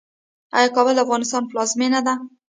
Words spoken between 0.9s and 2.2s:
د افغانستان پلازمینه ده؟